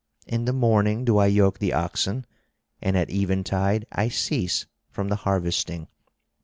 [0.25, 2.25] In the morning do I yoke the oxen,
[2.81, 5.89] and at eventide I cease from the harvesting.